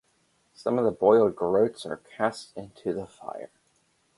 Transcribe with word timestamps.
Some 0.55 0.79
of 0.79 0.85
the 0.85 0.89
boiled 0.91 1.35
groats 1.35 1.85
are 1.85 1.97
cast 2.17 2.57
into 2.57 2.91
the 2.91 3.05
fire. 3.05 3.51